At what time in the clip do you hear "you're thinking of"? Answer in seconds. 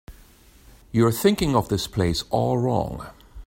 0.91-1.69